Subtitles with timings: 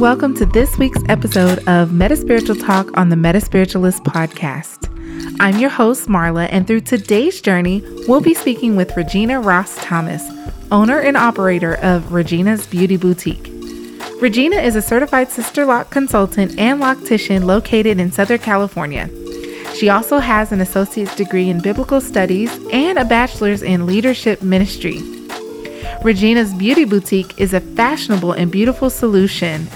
[0.00, 4.88] welcome to this week's episode of Metaspiritual Talk on the Metaspiritualist podcast.
[5.38, 10.26] I'm your host, Marla, and through today's journey, we'll be speaking with Regina Ross Thomas,
[10.72, 13.46] owner and operator of Regina's Beauty Boutique.
[14.22, 19.06] Regina is a certified Sisterlock consultant and loctician located in Southern California.
[19.74, 25.02] She also has an associate's degree in biblical studies and a bachelor's in leadership ministry.
[26.02, 29.68] Regina's Beauty Boutique is a fashionable and beautiful solution.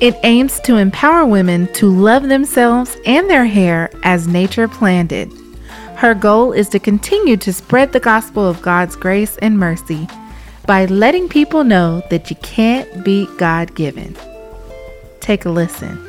[0.00, 5.28] It aims to empower women to love themselves and their hair as nature planned it.
[5.96, 10.08] Her goal is to continue to spread the gospel of God's grace and mercy
[10.66, 14.16] by letting people know that you can't beat God given.
[15.20, 16.02] Take a listen.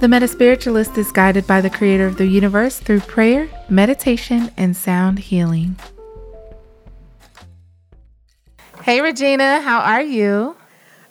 [0.00, 5.20] The Metaspiritualist is guided by the Creator of the universe through prayer, meditation, and sound
[5.20, 5.76] healing.
[8.84, 10.56] Hey, Regina, how are you?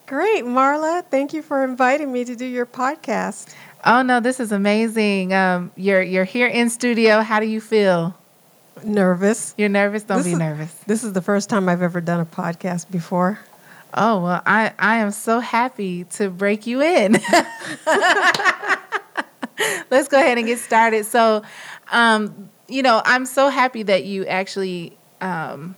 [0.06, 1.04] Great, Marla.
[1.04, 3.52] Thank you for inviting me to do your podcast.
[3.84, 5.32] Oh no, this is amazing.
[5.34, 7.20] Um, you're you're here in studio.
[7.20, 8.14] How do you feel?
[8.84, 9.54] Nervous.
[9.58, 10.04] You're nervous?
[10.04, 10.72] Don't This be is- nervous.
[10.86, 13.40] This is the first time I've ever done a podcast before.
[13.92, 17.14] Oh well, I I am so happy to break you in.
[19.90, 21.06] Let's go ahead and get started.
[21.06, 21.42] So,
[21.90, 25.74] um, you know, I'm so happy that you actually um,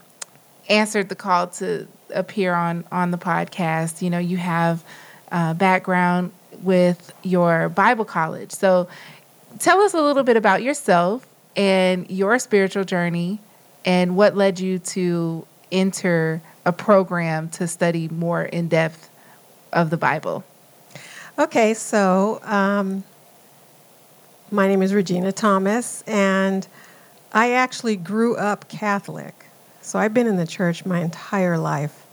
[0.68, 4.02] answered the call to appear on on the podcast.
[4.02, 4.84] You know, you have
[5.32, 8.88] uh, background with your Bible college, so
[9.58, 13.40] tell us a little bit about yourself and your spiritual journey,
[13.84, 19.08] and what led you to enter a program to study more in depth
[19.72, 20.44] of the Bible.
[21.38, 23.04] Okay, so um,
[24.50, 26.66] my name is Regina Thomas, and
[27.32, 29.45] I actually grew up Catholic.
[29.86, 32.06] So I've been in the church my entire life.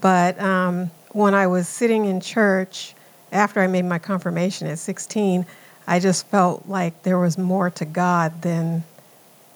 [0.00, 2.94] But um, when I was sitting in church
[3.30, 5.46] after I made my confirmation at 16,
[5.86, 8.82] I just felt like there was more to God than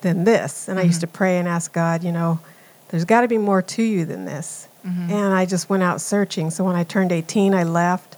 [0.02, 0.68] than this.
[0.68, 2.40] And I used to pray and ask God, you know,
[2.88, 4.68] there's got to be more to you than this.
[5.12, 6.50] And I just went out searching.
[6.50, 8.16] So when I turned 18, I left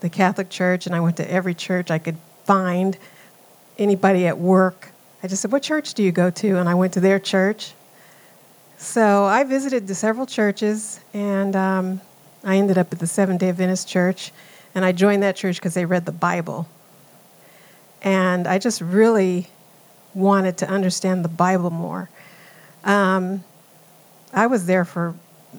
[0.00, 2.96] the Catholic Church and I went to every church I could find.
[3.78, 4.90] Anybody at work,
[5.22, 6.56] I just said, What church do you go to?
[6.56, 7.74] And I went to their church.
[8.80, 12.00] So I visited the several churches and um,
[12.42, 14.32] I ended up at the Seventh day Adventist Church.
[14.74, 16.66] And I joined that church because they read the Bible.
[18.00, 19.48] And I just really
[20.14, 22.08] wanted to understand the Bible more.
[22.82, 23.44] Um,
[24.32, 25.14] I was there for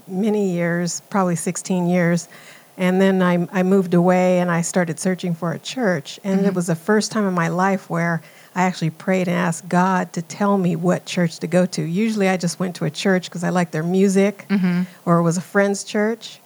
[0.07, 2.27] many years, probably 16 years.
[2.75, 6.19] And then I, I moved away and I started searching for a church.
[6.23, 8.23] And it was the first time in my life where
[8.53, 11.81] I actually prayed and asked God to tell me what church to go to.
[11.81, 14.83] Usually I just went to a church because I liked their music mm-hmm.
[15.05, 16.39] or it was a friend's church.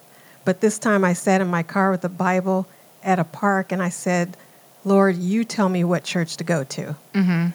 [0.44, 2.68] But this time I sat in my car with the Bible
[3.02, 4.36] at a park and I said,
[4.84, 6.96] Lord, you tell me what church to go to.
[7.12, 7.46] Mm-hmm.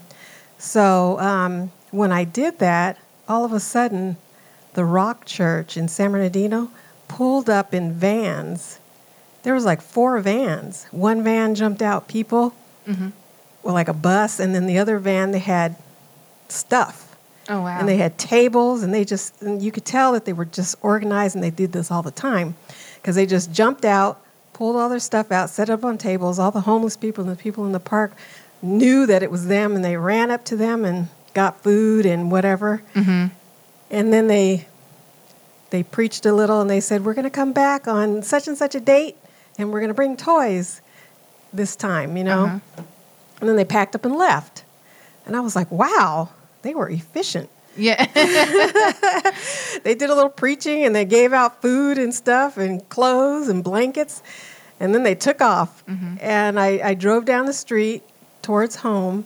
[0.57, 2.97] So um, when I did that,
[3.29, 4.17] all of a sudden,
[4.73, 6.69] the Rock Church in San Bernardino
[7.07, 8.79] pulled up in vans.
[9.43, 10.85] There was like four vans.
[10.91, 12.53] One van jumped out people,
[12.87, 13.13] well,
[13.63, 15.75] like a bus, and then the other van they had
[16.49, 17.15] stuff.
[17.49, 17.79] Oh wow!
[17.79, 20.75] And they had tables, and they just, and you could tell that they were just
[20.81, 22.55] organized, and they did this all the time
[22.95, 24.21] because they just jumped out,
[24.53, 26.39] pulled all their stuff out, set up on tables.
[26.39, 28.13] All the homeless people and the people in the park
[28.61, 32.31] knew that it was them, and they ran up to them and got food and
[32.31, 32.83] whatever.
[32.93, 33.27] Mm-hmm.
[33.89, 34.67] And then they
[35.71, 38.57] they preached a little, and they said, "We're going to come back on such and
[38.57, 39.17] such a date,
[39.57, 40.81] and we're going to bring toys
[41.51, 42.43] this time," you know.
[42.43, 42.83] Uh-huh.
[43.41, 44.63] And then they packed up and left.
[45.25, 46.29] And I was like, "Wow,
[46.61, 48.05] they were efficient." yeah.
[49.83, 53.63] they did a little preaching and they gave out food and stuff and clothes and
[53.63, 54.21] blankets
[54.79, 56.15] and then they took off mm-hmm.
[56.19, 58.03] and I, I drove down the street
[58.41, 59.25] towards home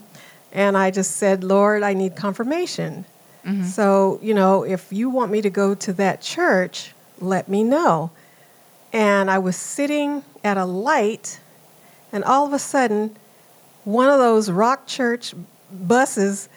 [0.52, 3.06] and i just said lord i need confirmation
[3.46, 3.64] mm-hmm.
[3.64, 8.12] so you know if you want me to go to that church let me know
[8.92, 11.40] and i was sitting at a light
[12.12, 13.16] and all of a sudden
[13.86, 15.34] one of those rock church
[15.72, 16.50] buses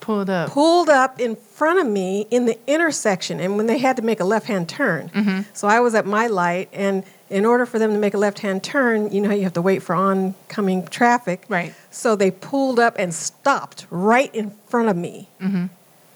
[0.00, 0.48] Pulled up.
[0.48, 4.18] pulled up in front of me in the intersection and when they had to make
[4.18, 5.40] a left-hand turn mm-hmm.
[5.52, 8.64] so i was at my light and in order for them to make a left-hand
[8.64, 11.74] turn you know you have to wait for oncoming traffic Right.
[11.90, 15.66] so they pulled up and stopped right in front of me mm-hmm.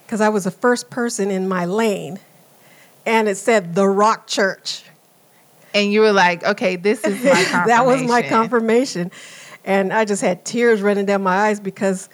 [0.07, 2.17] because i was the first person in my lane
[3.05, 4.83] and it said the rock church
[5.75, 7.67] And you were like, okay, this is my confirmation.
[7.67, 9.11] that was my confirmation.
[9.65, 12.07] And I just had tears running down my eyes because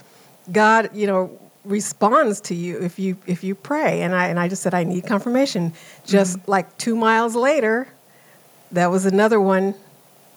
[0.52, 4.02] God, you know, responds to you if you if you pray.
[4.02, 5.74] And I and I just said I need confirmation.
[6.06, 6.52] Just mm-hmm.
[6.52, 7.88] like two miles later,
[8.72, 9.76] that was another one.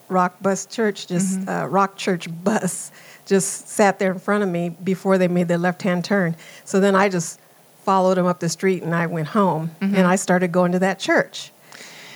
[0.09, 1.49] Rock Bus Church, just mm-hmm.
[1.49, 2.93] uh, Rock Church bus,
[3.25, 6.37] just sat there in front of me before they made their left hand turn.
[6.65, 7.41] So then I just
[7.85, 9.95] followed them up the street and I went home mm-hmm.
[9.95, 11.53] and I started going to that church.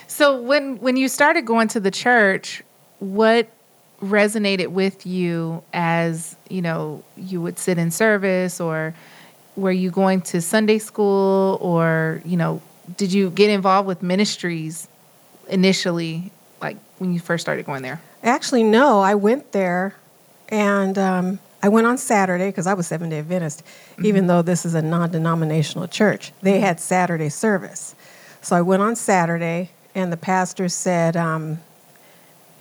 [0.07, 2.63] So when when you started going to the church,
[2.99, 3.49] what
[4.03, 8.95] resonated with you as you know you would sit in service or
[9.57, 12.63] were you going to sunday school or you know
[12.97, 14.89] did you get involved with ministries
[15.49, 16.31] initially
[16.61, 18.01] like when you first started going there?
[18.23, 19.95] Actually no i went there
[20.49, 24.07] and um, i went on saturday because i was seven day adventist mm-hmm.
[24.07, 26.33] even though this is a non-denominational church.
[26.43, 27.97] They had saturday service.
[28.43, 31.59] So i went on saturday and the pastor said um,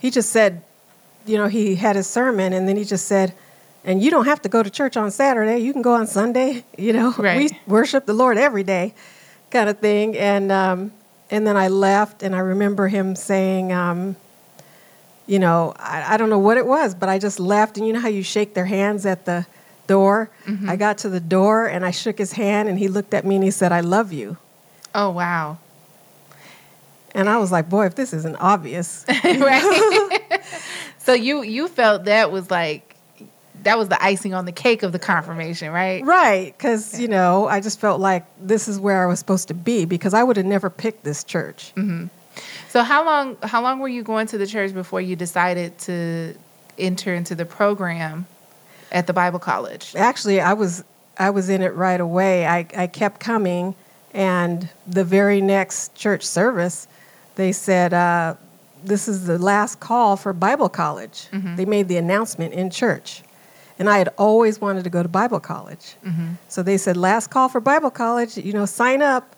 [0.00, 0.62] he just said
[1.28, 3.34] you know, he had his sermon and then he just said,
[3.84, 5.58] and you don't have to go to church on Saturday.
[5.58, 6.64] You can go on Sunday.
[6.78, 7.36] You know, right.
[7.36, 8.94] we worship the Lord every day,
[9.50, 10.16] kind of thing.
[10.16, 10.92] And um,
[11.28, 14.14] and then I left, and I remember him saying, um,
[15.26, 17.76] you know, I, I, don't know what it was, but I just left.
[17.76, 19.44] And you know how you shake their hands at the
[19.88, 20.30] door?
[20.46, 20.70] Mm-hmm.
[20.70, 23.34] I got to the door and I shook his hand, and he looked at me
[23.34, 24.36] and he said, "I love you."
[24.94, 25.58] Oh wow.
[27.14, 29.04] And I was like, boy, if this isn't obvious.
[29.24, 30.07] right.
[31.08, 32.94] So you you felt that was like
[33.62, 36.04] that was the icing on the cake of the confirmation, right?
[36.04, 39.54] Right, because you know I just felt like this is where I was supposed to
[39.54, 41.72] be because I would have never picked this church.
[41.76, 42.08] Mm-hmm.
[42.68, 46.34] So how long how long were you going to the church before you decided to
[46.76, 48.26] enter into the program
[48.92, 49.94] at the Bible College?
[49.96, 50.84] Actually, I was
[51.18, 52.46] I was in it right away.
[52.46, 53.76] I, I kept coming,
[54.12, 56.86] and the very next church service,
[57.36, 57.94] they said.
[57.94, 58.34] Uh,
[58.84, 61.28] this is the last call for Bible college.
[61.32, 61.56] Mm-hmm.
[61.56, 63.22] They made the announcement in church.
[63.78, 65.94] And I had always wanted to go to Bible college.
[66.04, 66.32] Mm-hmm.
[66.48, 69.36] So they said, last call for Bible college, you know, sign up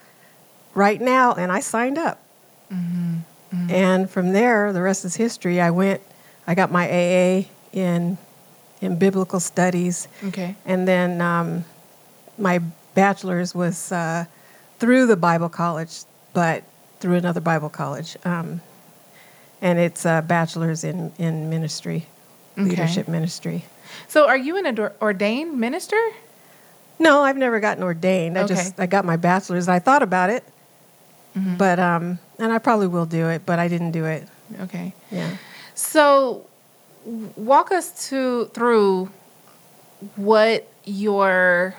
[0.74, 1.34] right now.
[1.34, 2.20] And I signed up.
[2.72, 3.16] Mm-hmm.
[3.52, 3.70] mm-hmm.
[3.70, 5.60] And from there, the rest is history.
[5.60, 6.00] I went,
[6.46, 8.16] I got my AA in,
[8.80, 10.08] in biblical studies.
[10.24, 10.56] Okay.
[10.64, 11.64] And then um,
[12.38, 12.60] my
[12.94, 14.24] bachelor's was uh,
[14.78, 16.00] through the Bible college,
[16.32, 16.64] but
[17.00, 18.16] through another Bible college.
[18.24, 18.62] Um,
[19.62, 22.06] and it's a bachelor's in, in ministry,
[22.58, 22.68] okay.
[22.68, 23.64] leadership ministry.
[24.08, 26.00] So, are you an ordained minister?
[26.98, 28.38] No, I've never gotten ordained.
[28.38, 28.54] I okay.
[28.54, 29.68] just I got my bachelor's.
[29.68, 30.44] I thought about it,
[31.36, 31.56] mm-hmm.
[31.56, 34.26] but um, and I probably will do it, but I didn't do it.
[34.60, 34.94] Okay.
[35.10, 35.36] Yeah.
[35.74, 36.46] So,
[37.04, 39.10] walk us to through
[40.16, 41.74] what your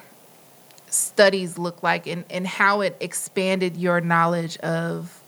[0.89, 5.21] studies look like and, and how it expanded your knowledge of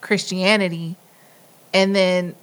[0.00, 0.96] Christianity
[1.72, 2.34] and then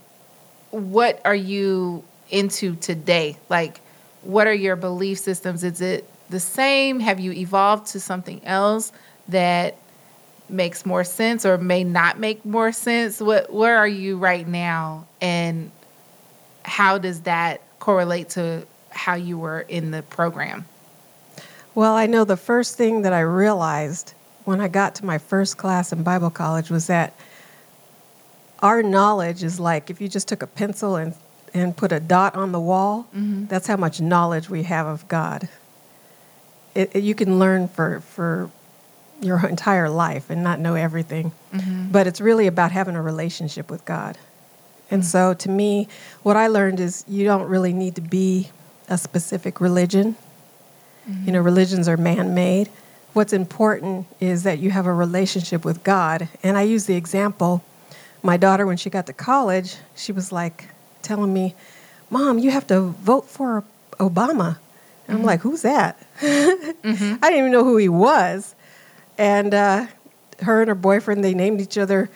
[0.72, 3.38] what are you into today?
[3.50, 3.80] Like,
[4.24, 5.64] what are your belief systems?
[5.64, 7.00] Is it the same?
[7.00, 8.92] Have you evolved to something else
[9.28, 9.78] that
[10.50, 13.20] makes more sense or may not make more sense?
[13.20, 15.72] What where are you right now and
[16.64, 20.66] how does that correlate to how you were in the program?
[21.76, 24.14] Well, I know the first thing that I realized
[24.46, 27.14] when I got to my first class in Bible college was that
[28.60, 31.14] our knowledge is like if you just took a pencil and,
[31.54, 33.46] and put a dot on the wall, mm-hmm.
[33.46, 35.48] that's how much knowledge we have of God.
[36.74, 38.50] It, it, you can learn for, for
[39.22, 41.32] your entire life and not know everything.
[41.54, 41.92] Mm-hmm.
[41.92, 44.18] But it's really about having a relationship with God.
[44.92, 45.08] And mm-hmm.
[45.08, 45.88] so to me,
[46.24, 48.50] what I learned is you don't really need to be
[48.88, 50.16] a specific religion.
[51.24, 52.68] You know, religions are man made.
[53.14, 56.28] What's important is that you have a relationship with God.
[56.42, 57.64] And I use the example
[58.24, 60.70] my daughter, when she got to college, she was like
[61.02, 61.56] telling me,
[62.10, 63.64] Mom, you have to vote for
[64.00, 64.58] Obama.
[65.08, 65.26] And I'm mm-hmm.
[65.26, 66.00] like, Who's that?
[66.20, 67.16] mm-hmm.
[67.22, 68.56] I didn't even know who he was.
[69.18, 69.88] And uh,
[70.42, 72.10] her and her boyfriend, they named each other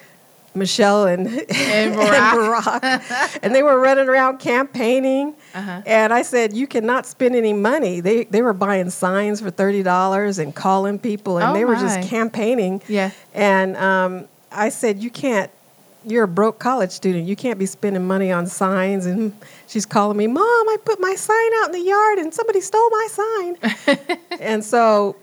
[0.56, 2.82] Michelle and, and Barack.
[2.84, 3.40] and, Barack.
[3.44, 5.36] and they were running around campaigning.
[5.54, 5.82] Uh-huh.
[5.86, 8.00] And I said, You cannot spend any money.
[8.00, 11.82] They, they were buying signs for $30 and calling people, and oh they were my.
[11.82, 12.82] just campaigning.
[12.88, 13.12] Yeah.
[13.34, 15.52] And um, I said, You can't
[16.06, 17.28] you're a broke college student.
[17.28, 19.06] You can't be spending money on signs.
[19.06, 19.34] And
[19.68, 22.90] she's calling me, Mom, I put my sign out in the yard and somebody stole
[22.90, 24.18] my sign.
[24.40, 25.16] and so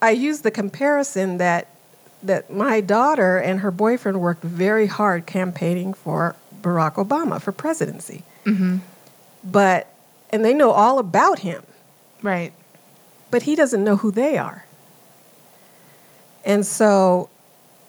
[0.00, 1.68] I used the comparison that
[2.22, 8.22] that my daughter and her boyfriend worked very hard campaigning for Barack Obama for presidency.
[8.44, 8.78] Mm-hmm.
[9.44, 9.88] But
[10.30, 11.62] and they know all about him.
[12.22, 12.52] Right.
[13.30, 14.64] But he doesn't know who they are.
[16.44, 17.28] And so,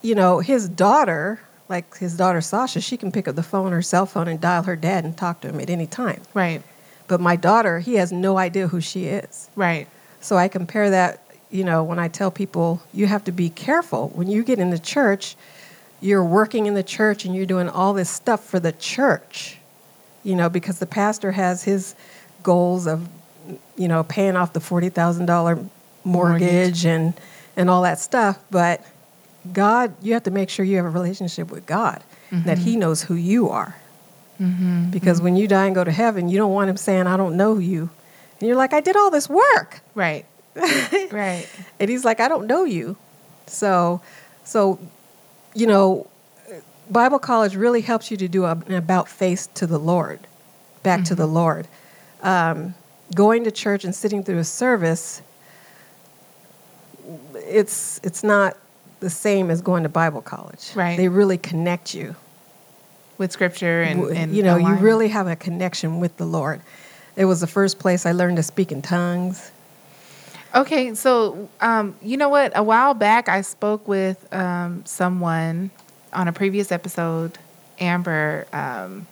[0.02, 3.82] you know, his daughter like his daughter Sasha, she can pick up the phone, her
[3.82, 6.22] cell phone, and dial her dad and talk to him at any time.
[6.34, 6.62] Right.
[7.08, 9.50] But my daughter, he has no idea who she is.
[9.56, 9.88] Right.
[10.20, 14.10] So I compare that, you know, when I tell people you have to be careful.
[14.10, 15.36] When you get in the church,
[16.02, 19.58] you're working in the church and you're doing all this stuff for the church,
[20.24, 21.96] you know, because the pastor has his
[22.44, 23.08] goals of,
[23.78, 25.70] you know, paying off the $40,000 mortgage,
[26.06, 27.14] mortgage and,
[27.56, 28.38] and all that stuff.
[28.52, 28.86] But
[29.54, 32.44] God, you have to make sure you have a relationship with God, mm-hmm.
[32.48, 33.75] that He knows who you are.
[34.39, 34.92] Mm-hmm.
[34.92, 35.25] Because mm-hmm.
[35.25, 37.58] when you die and go to heaven, you don't want Him saying, I don't know
[37.58, 37.89] you.
[38.39, 39.82] And you're like, I did all this work.
[39.96, 40.25] Right.
[41.12, 41.48] right.
[41.80, 42.98] And He's like, I don't know you.
[43.48, 44.01] So,
[44.44, 44.80] so,
[45.56, 46.08] you know,
[46.89, 50.20] Bible college really helps you to do an about face to the Lord,
[50.84, 51.34] back to the mm-hmm.
[51.34, 51.68] Lord.
[52.22, 52.75] Um,
[53.13, 55.22] going to church and sitting through a service,
[57.36, 58.58] it's it's not
[59.00, 60.72] the same as going to Bible college.
[60.75, 60.98] Right.
[60.98, 62.16] They really connect you
[63.18, 66.62] with Scripture and, and you know you really have a connection with the Lord.
[67.16, 69.51] It was the first place I learned to speak in tongues.
[70.56, 72.51] Okay, so um, you know what?
[72.56, 75.72] A while back, I spoke with um, someone
[76.13, 77.38] on a previous episode,
[77.80, 79.08] Amber um,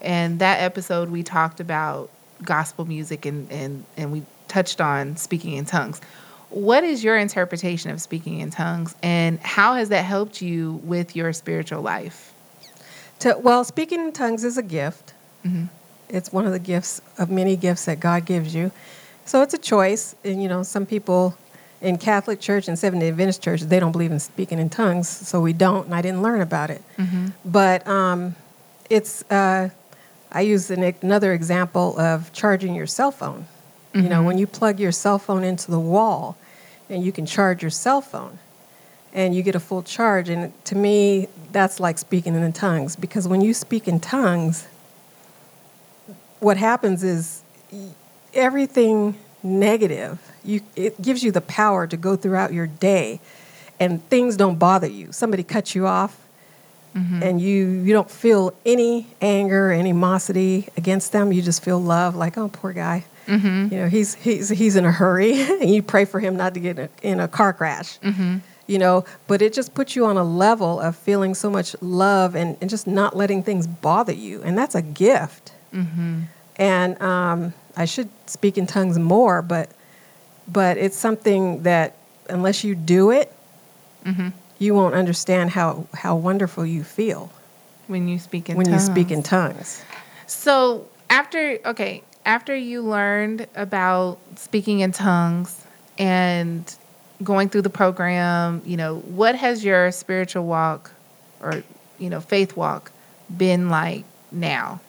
[0.00, 2.10] and that episode we talked about
[2.42, 6.00] gospel music and, and and we touched on speaking in tongues.
[6.50, 11.14] What is your interpretation of speaking in tongues, and how has that helped you with
[11.14, 12.32] your spiritual life?
[13.20, 15.14] To, well, speaking in tongues is a gift.
[15.44, 15.66] Mm-hmm.
[16.08, 18.72] It's one of the gifts of many gifts that God gives you.
[19.26, 20.16] So it's a choice.
[20.24, 21.36] And, you know, some people
[21.80, 25.08] in Catholic Church and Seventh day Adventist Church, they don't believe in speaking in tongues,
[25.08, 26.82] so we don't, and I didn't learn about it.
[26.98, 27.28] Mm-hmm.
[27.44, 28.34] But um,
[28.90, 29.70] it's, uh,
[30.32, 33.46] I use an, another example of charging your cell phone.
[33.92, 34.04] Mm-hmm.
[34.04, 34.26] You know, mm-hmm.
[34.26, 36.36] when you plug your cell phone into the wall
[36.88, 38.38] and you can charge your cell phone
[39.12, 40.28] and you get a full charge.
[40.28, 44.66] And to me, that's like speaking in tongues because when you speak in tongues,
[46.38, 47.42] what happens is
[48.32, 53.20] everything negative, you, it gives you the power to go throughout your day
[53.80, 55.10] and things don't bother you.
[55.10, 56.16] Somebody cuts you off,
[56.92, 57.22] Mm-hmm.
[57.22, 61.32] and you you don't feel any anger, animosity against them.
[61.32, 63.04] You just feel love, like oh poor guy.
[63.30, 63.74] Mm-hmm.
[63.74, 66.60] You know he's he's he's in a hurry, and you pray for him not to
[66.60, 67.98] get in a, in a car crash.
[68.00, 68.38] Mm-hmm.
[68.66, 72.36] You know, but it just puts you on a level of feeling so much love
[72.36, 75.52] and, and just not letting things bother you, and that's a gift.
[75.74, 76.22] Mm-hmm.
[76.56, 79.70] And um, I should speak in tongues more, but
[80.46, 81.96] but it's something that
[82.28, 83.32] unless you do it,
[84.04, 84.28] mm-hmm
[84.60, 87.32] you won't understand how, how wonderful you feel
[87.88, 88.86] when you speak in when tongues.
[88.86, 89.82] you speak in tongues.
[90.28, 95.64] So after okay, after you learned about speaking in tongues
[95.98, 96.74] and
[97.22, 100.90] going through the program, you know, what has your spiritual walk
[101.40, 101.62] or
[101.98, 102.90] you know, faith walk
[103.36, 104.80] been like now?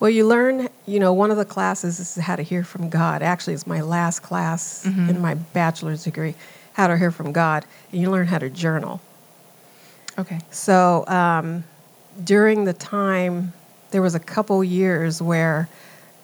[0.00, 3.22] Well, you learn, you know, one of the classes is how to hear from God.
[3.22, 5.10] Actually, it's my last class mm-hmm.
[5.10, 6.34] in my bachelor's degree
[6.74, 9.00] how to hear from God, and you learn how to journal.
[10.18, 10.40] Okay.
[10.50, 11.64] So um,
[12.22, 13.52] during the time,
[13.92, 15.68] there was a couple years where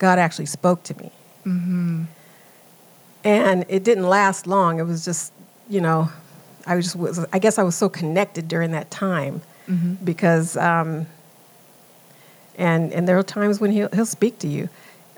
[0.01, 1.11] God actually spoke to me.
[1.45, 2.03] Mm-hmm.
[3.23, 4.79] And it didn't last long.
[4.79, 5.31] It was just,
[5.69, 6.09] you know,
[6.65, 10.03] I was just was, I guess I was so connected during that time mm-hmm.
[10.03, 11.05] because, um,
[12.57, 14.69] and and there are times when he'll he'll speak to you.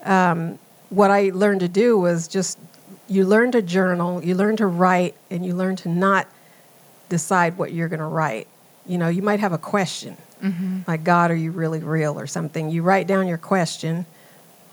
[0.03, 0.59] Um,
[0.89, 2.59] what I learned to do was just
[3.07, 6.27] you learn to journal, you learn to write, and you learn to not
[7.07, 8.47] decide what you're going to write.
[8.85, 10.79] You know, you might have a question, mm-hmm.
[10.87, 12.69] like God, are you really real, or something.
[12.69, 14.05] You write down your question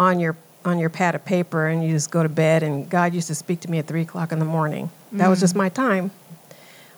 [0.00, 2.64] on your on your pad of paper, and you just go to bed.
[2.64, 4.90] And God used to speak to me at three o'clock in the morning.
[5.12, 5.30] That mm-hmm.
[5.30, 5.58] was just mm-hmm.
[5.58, 6.10] my time,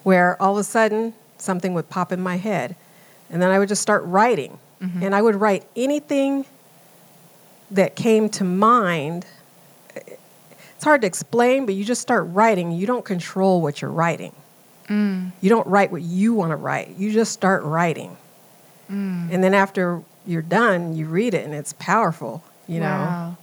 [0.03, 2.77] where all of a sudden something would pop in my head,
[3.29, 5.03] and then I would just start writing, mm-hmm.
[5.03, 6.47] and I would write anything
[7.71, 9.27] that came to mind
[10.83, 12.73] it's hard to explain, but you just start writing.
[12.73, 14.35] You don't control what you're writing.
[14.89, 15.31] Mm.
[15.41, 16.97] You don't write what you want to write.
[16.99, 18.17] You just start writing.
[18.91, 19.33] Mm.
[19.33, 23.04] And then after you're done, you read it and it's powerful, you wow.
[23.04, 23.37] know.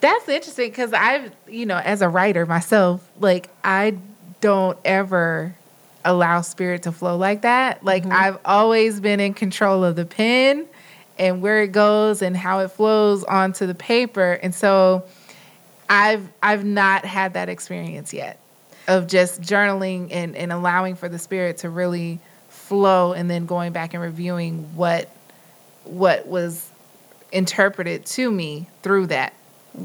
[0.00, 3.96] That's interesting because I've, you know, as a writer myself, like I
[4.40, 5.54] don't ever
[6.04, 7.84] allow spirit to flow like that.
[7.84, 8.12] Like mm-hmm.
[8.12, 10.66] I've always been in control of the pen
[11.18, 14.32] and where it goes and how it flows onto the paper.
[14.42, 15.04] And so
[15.88, 18.38] I've I've not had that experience yet
[18.88, 22.18] of just journaling and, and allowing for the spirit to really
[22.48, 25.08] flow and then going back and reviewing what
[25.84, 26.71] what was
[27.32, 29.32] interpreted to me through that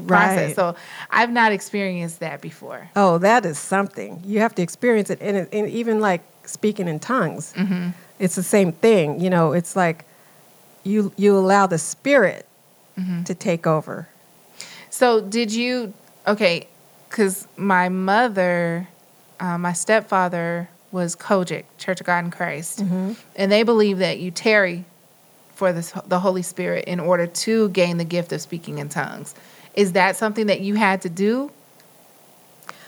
[0.06, 0.48] process.
[0.48, 0.56] Right.
[0.56, 0.76] So
[1.10, 2.90] I've not experienced that before.
[2.94, 4.22] Oh, that is something.
[4.24, 5.18] You have to experience it.
[5.20, 7.90] And, and even like speaking in tongues, mm-hmm.
[8.18, 9.20] it's the same thing.
[9.20, 10.04] You know, it's like
[10.84, 12.46] you, you allow the spirit
[12.98, 13.24] mm-hmm.
[13.24, 14.08] to take over.
[14.90, 15.94] So did you
[16.28, 16.68] Okay,
[17.08, 18.86] because my mother,
[19.40, 23.12] uh, my stepfather was COGIC, Church of God in Christ, Mm-hmm.
[23.34, 24.84] and they believe that you tarry
[25.58, 29.34] for this, the Holy Spirit in order to gain the gift of speaking in tongues.
[29.74, 31.50] Is that something that you had to do?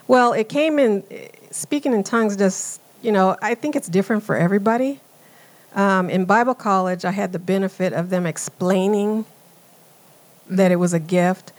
[0.06, 1.02] Well, it came in,
[1.50, 5.00] speaking in tongues, just, you know, I think it's different for everybody.
[5.74, 9.24] Um, in Bible college, I had the benefit of them explaining
[10.48, 11.52] that it was a gift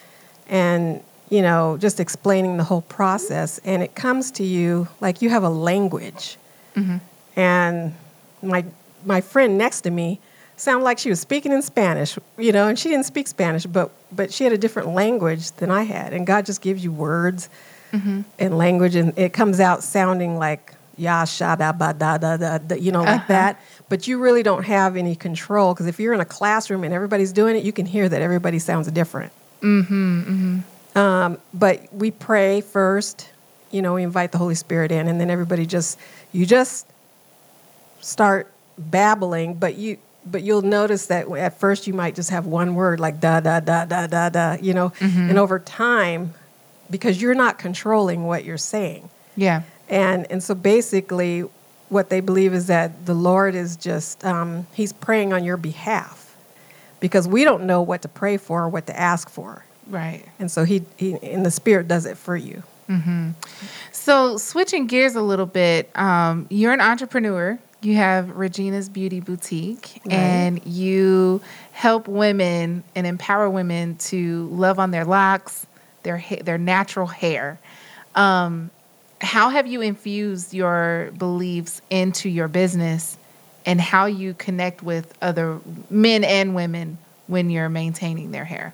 [0.47, 3.59] and, you know, just explaining the whole process.
[3.65, 6.37] And it comes to you like you have a language.
[7.35, 7.95] And
[8.41, 8.63] my,
[9.05, 10.21] my friend next to me
[10.57, 13.89] sounded like she was speaking in Spanish, you know, and she didn't speak Spanish, but,
[14.11, 16.13] but she had a different language than I had.
[16.13, 17.49] And God just gives you words
[18.39, 22.57] and language, and it comes out sounding like ya sha da ba da da da,
[22.57, 23.59] da you know, like that.
[23.89, 27.33] But you really don't have any control because if you're in a classroom and everybody's
[27.33, 29.33] doing it, you can hear that everybody sounds different.
[29.61, 30.59] Mm-hmm,
[30.95, 33.29] Um, but we pray first,
[33.71, 35.99] you know, we invite the Holy Spirit in, and then everybody just
[36.31, 36.87] you just
[37.99, 42.75] start babbling, but you but you'll notice that at first you might just have one
[42.75, 46.33] word like da da da da da da, you know, and over time,
[46.89, 49.63] because you're not controlling what you're saying, Yeah.
[49.89, 51.45] and and so basically,
[51.89, 56.35] what they believe is that the Lord is just um, He's praying on your behalf,
[56.99, 60.23] because we don't know what to pray for or what to ask for, Right.
[60.39, 62.63] and so He, he and the Spirit does it for you.
[63.93, 67.57] So, switching gears a little bit, um, you're an entrepreneur.
[67.81, 70.13] You have Regina's Beauty Boutique, Right.
[70.13, 75.65] and you help women and empower women to love on their locks,
[76.03, 77.57] their ha- their natural hair.
[78.13, 78.69] Um,
[79.19, 83.17] how have you infused your beliefs into your business,
[83.65, 85.59] and how you connect with other
[85.89, 86.97] men and women
[87.27, 88.73] when you're maintaining their hair?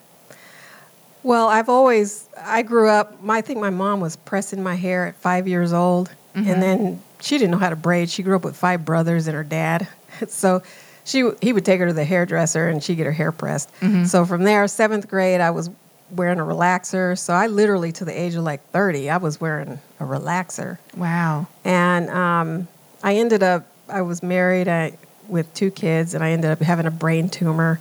[1.23, 3.21] Well, I've always I grew up.
[3.23, 7.01] My, I think my mom was pressing my hair at five years old, and then
[7.19, 8.09] she didn't know how to braid.
[8.09, 9.87] She grew up with five brothers and her dad,
[10.27, 10.61] so
[11.03, 13.69] she he would take her to the hairdresser and she'd get her hair pressed.
[14.05, 15.69] So from there, seventh grade, I was
[16.11, 17.17] wearing a relaxer.
[17.17, 20.77] So I literally, to the age of like thirty, I was wearing a relaxer.
[20.95, 21.47] Wow.
[21.63, 22.67] And um,
[23.03, 26.85] I ended up, I was married I, with two kids, and I ended up having
[26.85, 27.79] a brain tumor.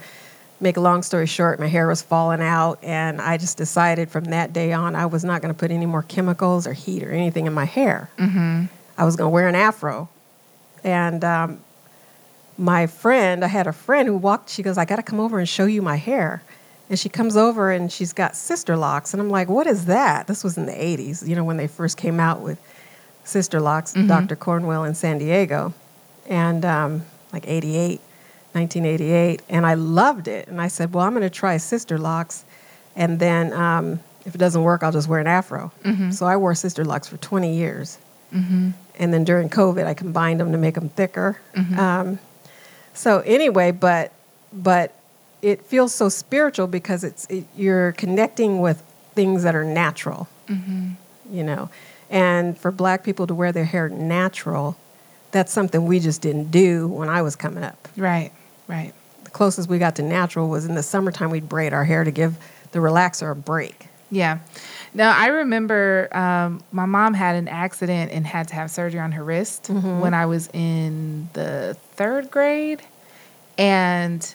[0.59, 4.25] Make a long story short, my hair was falling out, and I just decided from
[4.27, 7.11] that day on I was not going to put any more chemicals or heat or
[7.11, 8.09] anything in my hair.
[8.17, 8.65] Mm-hmm.
[8.99, 10.09] I was going to wear an afro.
[10.85, 11.61] And um,
[12.59, 15.39] my friend, I had a friend who walked, she goes, I got to come over
[15.39, 16.43] and show you my hair.
[16.89, 19.13] And she comes over and she's got Sisterlocks.
[19.13, 20.29] And I'm like, what is that?
[20.29, 22.59] This was in the 80s, you know, when they first came out with
[23.25, 24.37] Sisterlocks, Dr.
[24.37, 25.75] Cornwell in San Diego,
[26.29, 28.01] and um, like 88,
[28.53, 29.43] 1988.
[29.49, 30.47] And I loved it.
[30.47, 32.45] And I said, well, I'm going to try Sisterlocks.
[32.95, 35.73] And then um, if it doesn't work, I'll just wear an afro.
[36.13, 37.99] So I wore Sisterlocks for 20 years.
[38.99, 41.39] And then during COVID, I combined them to make them thicker.
[41.79, 42.19] Um,
[42.95, 44.13] so anyway, but
[44.53, 44.95] but
[45.43, 48.83] it feels so spiritual because it's it, you're connecting with
[49.15, 50.29] things that are natural
[51.31, 51.69] you know.
[52.11, 54.77] And for black people to wear their hair natural,
[55.33, 57.89] that's something we just didn't do when I was coming up.
[57.97, 58.31] Right.
[58.69, 58.93] Right.
[59.25, 62.11] The closest we got to natural was in the summertime, we'd braid our hair to
[62.11, 62.37] give
[62.73, 63.86] the relaxer a break.
[64.11, 64.39] Yeah.
[64.95, 69.13] Now, I remember um, my mom had an accident and had to have surgery on
[69.13, 72.83] her wrist when I was in the third grade.
[73.59, 74.35] And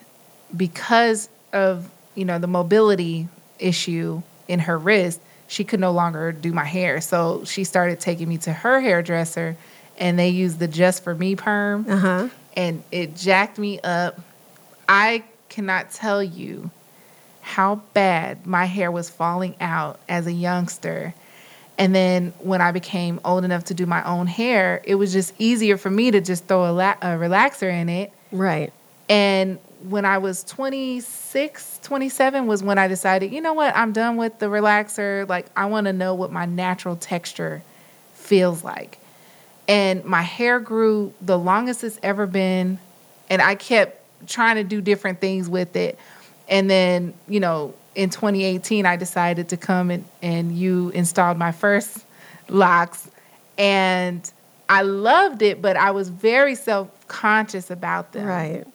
[0.56, 3.28] because of, you know, the mobility
[3.60, 7.02] issue in her wrist, she could no longer do my hair.
[7.02, 9.56] So she started taking me to her hairdresser
[9.98, 12.30] and they used the Just For Me perm Uh huh.
[12.56, 14.20] and it jacked me up.
[14.88, 16.72] I cannot tell you
[17.42, 21.14] how bad my hair was falling out as a youngster.
[21.78, 25.34] And then when I became old enough to do my own hair, it was just
[25.40, 28.14] easier for me to just throw a, la- a relaxer in it.
[28.32, 28.72] Right.
[29.10, 34.18] And when I was 26, 27 was when I decided, you know what, I'm done
[34.18, 35.28] with the relaxer.
[35.28, 37.64] Like, I want to know what my natural texture
[38.14, 39.00] feels like.
[39.68, 42.80] And my hair grew the longest it's ever been.
[43.30, 45.98] And I kept trying to do different things with it.
[46.52, 51.52] And then, you know, in 2018, I decided to come and, and you installed my
[51.52, 52.06] first
[52.50, 53.10] locks.
[53.58, 54.30] And
[54.70, 58.66] I loved it, but I was very self conscious about them Right.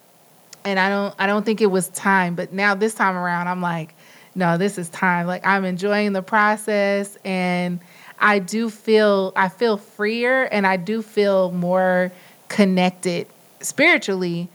[0.65, 3.63] and I don't I don't think it was time, but now this time around I'm
[3.63, 3.95] like,
[4.35, 5.27] no, this is time.
[5.27, 7.81] Like I'm enjoying the process and
[8.19, 12.13] I do feel I feel freer and I do feel more
[12.49, 13.27] connected
[13.61, 14.49] spiritually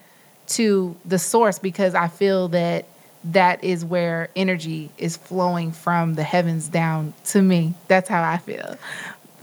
[0.47, 2.85] to the source because I feel that
[3.23, 7.73] that is where energy is flowing from the heavens down to me.
[7.87, 8.77] That's how I feel.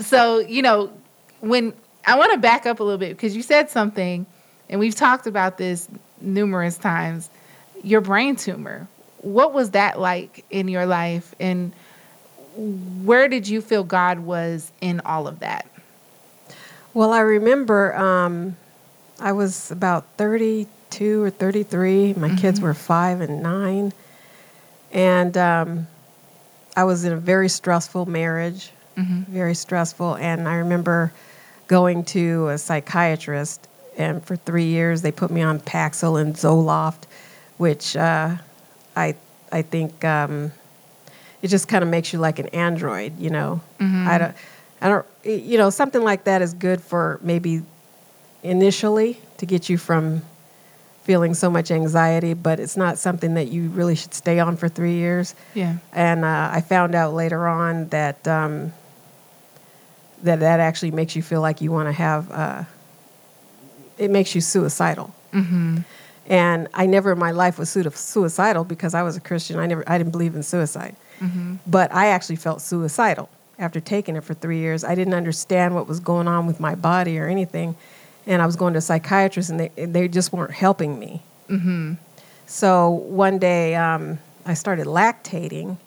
[0.00, 0.92] So, you know,
[1.40, 1.72] when
[2.06, 4.26] I want to back up a little bit because you said something,
[4.68, 5.88] and we've talked about this
[6.20, 7.30] numerous times
[7.82, 8.88] your brain tumor.
[9.18, 11.34] What was that like in your life?
[11.40, 11.72] And
[12.56, 15.66] where did you feel God was in all of that?
[16.94, 18.56] Well, I remember um,
[19.20, 22.14] I was about 32 or 33.
[22.14, 22.36] My mm-hmm.
[22.36, 23.92] kids were five and nine.
[24.92, 25.86] And um,
[26.76, 29.22] I was in a very stressful marriage, mm-hmm.
[29.30, 30.16] very stressful.
[30.16, 31.12] And I remember
[31.66, 37.04] going to a psychiatrist, and for three years they put me on Paxil and Zoloft,
[37.58, 38.36] which uh,
[38.96, 39.16] I
[39.50, 40.52] I think um,
[41.42, 43.60] it just kind of makes you like an android, you know.
[43.80, 44.08] Mm-hmm.
[44.08, 44.36] I don't,
[44.80, 47.62] I don't, you know, something like that is good for maybe
[48.42, 50.22] initially to get you from
[51.02, 54.68] feeling so much anxiety, but it's not something that you really should stay on for
[54.68, 55.34] three years.
[55.54, 55.76] Yeah.
[55.92, 58.72] And uh, I found out later on that um,
[60.22, 62.30] that that actually makes you feel like you want to have.
[62.30, 62.64] Uh,
[63.96, 65.14] it makes you suicidal.
[65.32, 65.78] Mm-hmm.
[66.26, 69.58] And I never in my life was suicidal because I was a Christian.
[69.58, 70.94] I never, I didn't believe in suicide.
[71.20, 71.56] Mm-hmm.
[71.66, 74.84] But I actually felt suicidal after taking it for three years.
[74.84, 77.76] I didn't understand what was going on with my body or anything,
[78.28, 81.22] and I was going to a psychiatrist, and they they just weren't helping me.
[81.48, 81.94] Mm-hmm.
[82.46, 85.78] So one day um, I started lactating,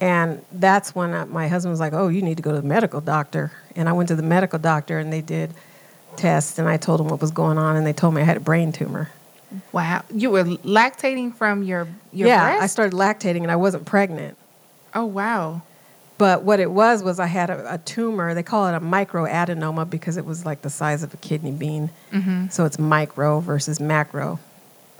[0.00, 2.66] and that's when uh, my husband was like, "Oh, you need to go to the
[2.66, 5.52] medical doctor." And I went to the medical doctor, and they did
[6.16, 8.36] tests, and I told them what was going on, and they told me I had
[8.36, 9.10] a brain tumor.
[9.72, 12.50] Wow, you were lactating from your your yeah.
[12.50, 12.62] Breast?
[12.62, 14.36] I started lactating, and I wasn't pregnant.
[14.94, 15.62] Oh wow!
[16.24, 18.32] But what it was was I had a, a tumor.
[18.32, 21.90] They call it a microadenoma because it was like the size of a kidney bean.
[22.12, 22.48] Mm-hmm.
[22.48, 24.40] So it's micro versus macro,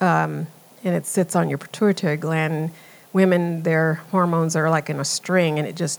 [0.03, 0.47] um,
[0.85, 2.73] and it sits on your pituitary gland.
[3.15, 5.99] Women, their hormones are like in a string, and it just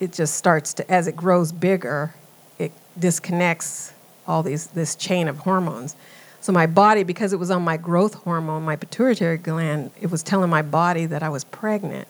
[0.00, 2.14] it just starts to as it grows bigger,
[2.58, 3.92] it disconnects
[4.26, 5.94] all these this chain of hormones.
[6.40, 10.22] So my body, because it was on my growth hormone, my pituitary gland, it was
[10.22, 12.08] telling my body that I was pregnant.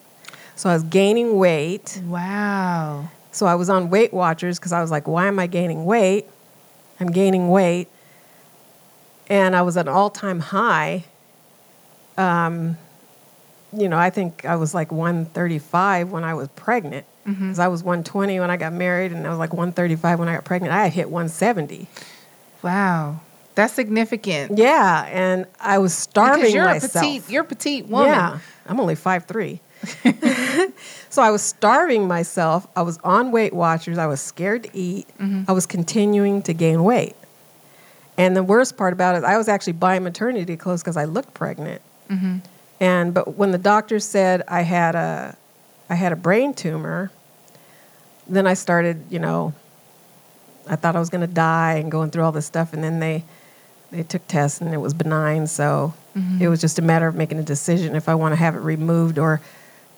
[0.57, 2.01] So I was gaining weight.
[2.05, 3.09] Wow.
[3.33, 6.27] So I was on Weight Watchers because I was like, why am I gaining weight?
[7.01, 7.89] I'm gaining weight.
[9.29, 11.05] And I was at an all time high.
[12.19, 12.77] Um,
[13.73, 17.61] you know, I think I was like 135 when I was pregnant because mm-hmm.
[17.61, 20.45] I was 120 when I got married and I was like 135 when I got
[20.45, 20.75] pregnant.
[20.75, 21.87] I had hit 170.
[22.63, 23.21] Wow.
[23.55, 24.59] That's significant.
[24.59, 27.05] Yeah, and I was starving because you're myself.
[27.05, 28.09] A petite, you're a petite woman.
[28.09, 29.61] Yeah, I'm only five three.
[31.09, 32.67] so I was starving myself.
[32.77, 33.99] I was on Weight Watchers.
[33.99, 35.09] I was scared to eat.
[35.19, 35.45] Mm-hmm.
[35.49, 37.17] I was continuing to gain weight.
[38.17, 41.35] And the worst part about it, I was actually buying maternity clothes because I looked
[41.35, 41.83] pregnant.
[42.09, 42.39] Mm-hmm.
[42.81, 45.37] And but when the doctor said I had a,
[45.89, 47.11] I had a brain tumor,
[48.29, 49.55] then I started, you know,
[50.69, 53.01] I thought I was going to die and going through all this stuff, and then
[53.01, 53.25] they
[53.91, 55.47] they took tests and it was benign.
[55.47, 56.43] So mm-hmm.
[56.43, 58.61] it was just a matter of making a decision if I want to have it
[58.61, 59.41] removed or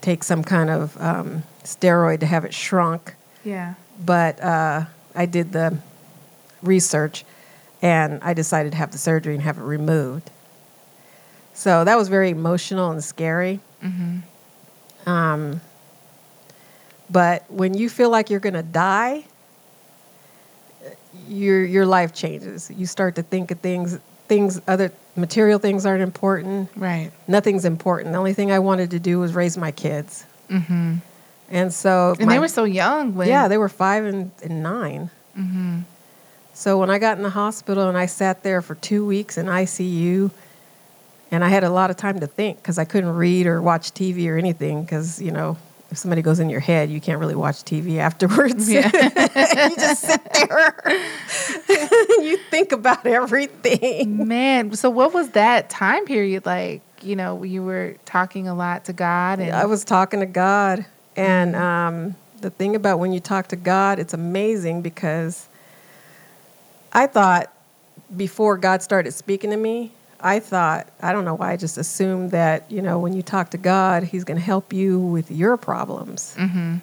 [0.04, 3.14] take some kind of um, steroid to have it shrunk.
[3.42, 3.74] Yeah.
[4.04, 5.78] But uh, I did the
[6.62, 7.24] research
[7.80, 10.30] and I decided to have the surgery and have it removed.
[11.54, 13.60] So that was very emotional and scary.
[13.82, 15.08] Mm-hmm.
[15.08, 15.60] Um,
[17.08, 19.24] but when you feel like you're going to die,
[21.28, 22.70] your your life changes.
[22.74, 26.70] You start to think of things things other material things aren't important.
[26.76, 27.10] Right.
[27.28, 28.12] Nothing's important.
[28.12, 30.24] The only thing I wanted to do was raise my kids.
[30.50, 30.96] Mm-hmm.
[31.50, 34.62] And so And my, they were so young when Yeah, they were 5 and, and
[34.62, 35.10] 9.
[35.38, 35.78] Mm-hmm.
[36.52, 39.46] So when I got in the hospital and I sat there for 2 weeks in
[39.46, 40.30] ICU
[41.30, 43.92] and I had a lot of time to think cuz I couldn't read or watch
[43.92, 45.56] TV or anything cuz you know
[45.94, 48.68] if somebody goes in your head, you can't really watch TV afterwards.
[48.68, 48.90] Yeah.
[49.68, 50.82] you just sit there.
[52.20, 54.26] you think about everything.
[54.26, 56.82] Man, so what was that time period like?
[57.00, 60.84] You know, you were talking a lot to God, and I was talking to God,
[61.14, 65.48] and um, the thing about when you talk to God, it's amazing because
[66.92, 67.52] I thought
[68.16, 69.92] before God started speaking to me,
[70.24, 73.50] I thought, I don't know why, I just assumed that, you know, when you talk
[73.50, 76.34] to God, He's going to help you with your problems.
[76.38, 76.76] Mm-hmm.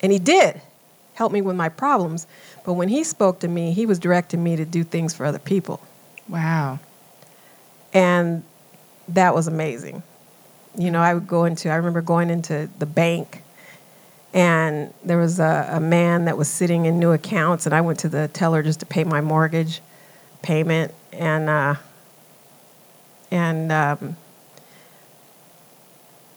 [0.00, 0.60] And He did
[1.14, 2.26] help me with my problems.
[2.64, 5.38] But when He spoke to me, He was directing me to do things for other
[5.38, 5.80] people.
[6.26, 6.78] Wow.
[7.92, 8.42] And
[9.08, 10.02] that was amazing.
[10.76, 13.42] You know, I would go into, I remember going into the bank
[14.36, 17.98] and there was a, a man that was sitting in new accounts, and I went
[18.00, 19.80] to the teller just to pay my mortgage
[20.42, 20.92] payment.
[21.10, 21.76] And uh,
[23.30, 24.16] and um,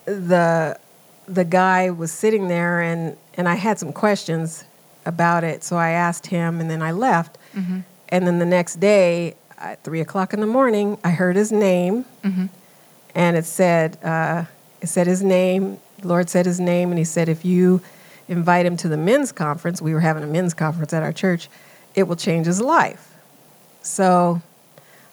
[0.05, 0.79] the
[1.27, 4.65] the guy was sitting there and and I had some questions
[5.05, 7.37] about it, so I asked him, and then I left.
[7.55, 7.79] Mm-hmm.
[8.09, 12.05] And then the next day, at three o'clock in the morning, I heard his name,
[12.23, 12.47] Mm-hmm.
[13.15, 14.45] and it said uh,
[14.81, 15.79] it said his name.
[15.99, 17.81] The Lord said his name, and He said, if you
[18.29, 21.49] invite him to the men's conference, we were having a men's conference at our church,
[21.93, 23.13] it will change his life.
[23.81, 24.41] So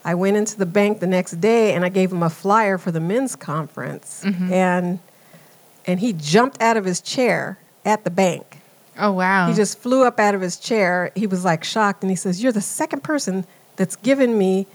[0.06, 2.92] I went into the bank the next day and I gave him a flyer for
[2.92, 4.52] the men's conference, mm-hmm.
[4.52, 5.00] and
[5.84, 8.60] and he jumped out of his chair at the bank.
[8.96, 9.48] Oh wow.
[9.48, 11.10] He just flew up out of his chair.
[11.16, 14.68] He was like shocked, and he says, "You're the second person that's given me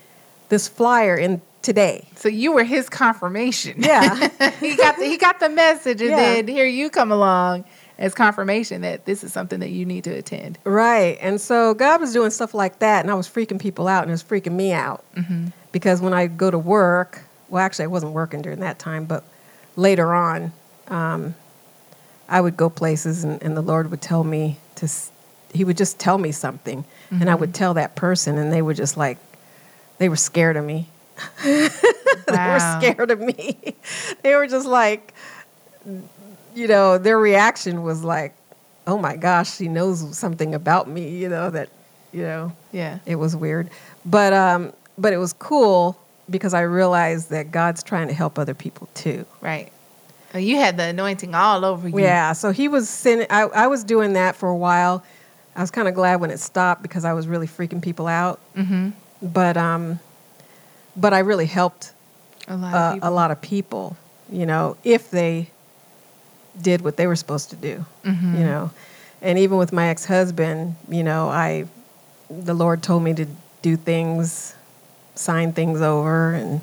[0.49, 3.75] this flyer in today." so you were his confirmation.
[3.81, 4.15] Yeah.
[4.59, 6.17] he got the, he got the message, and Yeah.
[6.17, 7.63] then here you come along
[7.97, 10.57] as confirmation that this is something that you need to attend.
[10.63, 11.17] Right.
[11.21, 14.09] And so God was doing stuff like that, and I was freaking people out, and
[14.09, 15.03] it was freaking me out.
[15.15, 15.47] Mm-hmm.
[15.71, 19.23] Because when I go to work, well, actually, I wasn't working during that time, but
[19.75, 20.51] later on,
[20.87, 21.35] um,
[22.27, 24.89] I would go places, and, and the Lord would tell me to,
[25.53, 28.73] He would just tell me something, and I would tell that person, and they were
[28.73, 29.17] just like,
[29.97, 30.87] they were scared of me.
[31.43, 31.69] they
[32.27, 33.75] were scared of me.
[34.23, 35.13] they were just like,
[36.55, 38.35] you know, their reaction was like,
[38.87, 41.69] oh my gosh, she knows something about me, you know, that,
[42.11, 42.99] you know, Yeah.
[43.05, 43.69] it was weird.
[44.05, 45.97] But, um, but it was cool
[46.29, 49.25] because I realized that God's trying to help other people too.
[49.41, 49.71] Right.
[50.33, 51.99] Oh, you had the anointing all over you.
[51.99, 55.03] Yeah, so he was sending, I, I was doing that for a while.
[55.55, 58.39] I was kind of glad when it stopped because I was really freaking people out.
[58.55, 58.91] Mm-hmm.
[59.21, 59.99] But, um,
[60.95, 61.93] but I really helped
[62.47, 63.95] A lot uh, a lot of people,
[64.31, 65.49] you know, if they
[66.59, 68.37] did what they were supposed to do, Mhm.
[68.37, 68.71] you know.
[69.21, 71.65] And even with my ex-husband, you know, I
[72.29, 73.25] the Lord told me to
[73.61, 74.55] do things,
[75.15, 76.61] sign things over and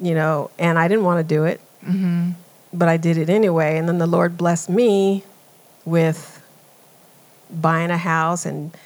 [0.00, 2.30] you know, and I didn't want to do it, Mm-hmm.
[2.72, 3.76] but I did it anyway.
[3.78, 5.22] And then the Lord blessed me
[5.84, 6.40] with
[7.50, 8.76] buying a house and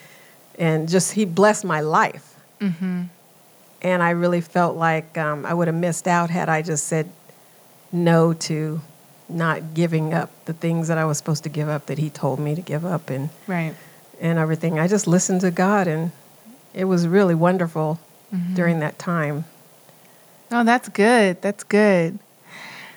[0.59, 3.03] and just he blessed my life Mm-hmm.
[3.83, 7.09] and I really felt like um, I would have missed out had I just said
[7.93, 8.81] no to
[9.29, 12.39] not giving up the things that I was supposed to give up that He told
[12.39, 13.75] me to give up and Right.
[14.21, 14.79] and everything.
[14.79, 16.13] I just listened to God, and
[16.75, 17.99] it was really wonderful
[18.55, 19.45] during that time.
[20.53, 21.41] Oh, that's good.
[21.43, 22.19] That's good.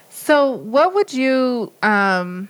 [0.09, 2.49] So, what would you um,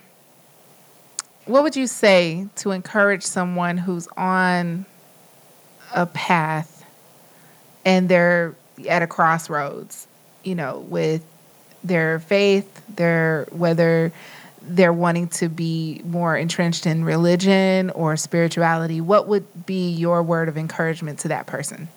[1.45, 4.85] what would you say to encourage someone who's on
[5.95, 6.83] a path
[7.85, 8.55] and they're
[8.87, 10.07] at a crossroads,
[10.43, 11.23] you know, with
[11.83, 14.11] their faith, their whether
[14.61, 20.47] they're wanting to be more entrenched in religion or spirituality, what would be your word
[20.49, 21.87] of encouragement to that person?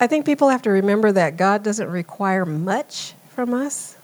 [0.00, 3.96] I think people have to remember that God doesn't require much from us.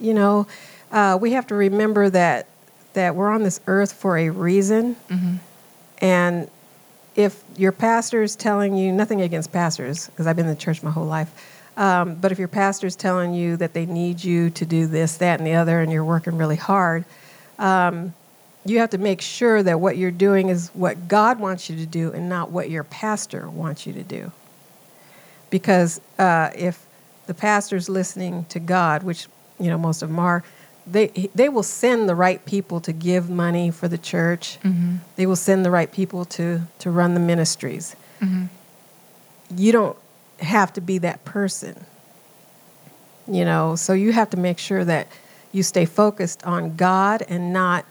[0.00, 0.46] You know,
[0.92, 2.46] uh, we have to remember that
[2.94, 5.34] that we're on this earth for a reason, Mm-hmm.
[5.98, 6.50] and
[7.16, 10.82] if your pastor is telling you nothing against pastors, because I've been in the church
[10.82, 11.30] my whole life,
[11.76, 15.16] um, but if your pastor is telling you that they need you to do this,
[15.18, 17.04] that, and the other, and you're working really hard,
[17.58, 18.14] um,
[18.64, 21.86] you have to make sure that what you're doing is what God wants you to
[21.86, 24.32] do, and not what your pastor wants you to do
[25.50, 26.86] because uh, if
[27.26, 29.26] the pastor's listening to God, which
[29.58, 30.42] you know most of them are,
[30.86, 34.58] they they will send the right people to give money for the church.
[34.62, 34.96] Mm-hmm.
[35.16, 37.94] They will send the right people to to run the ministries.
[38.20, 38.46] Mm-hmm.
[39.56, 39.96] You don't
[40.40, 41.84] have to be that person.
[43.26, 45.06] You know, so you have to make sure that
[45.52, 47.84] you stay focused on God and not